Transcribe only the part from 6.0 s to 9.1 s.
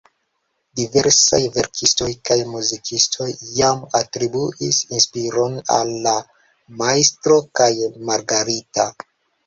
"La Majstro kaj Margarita".